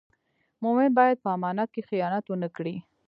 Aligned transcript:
مومن 0.63 0.89
باید 0.99 1.17
په 1.23 1.29
امانت 1.37 1.69
کې 1.75 1.81
خیانت 1.89 2.23
و 2.27 2.35
نه 2.43 2.49
کړي. 2.55 2.75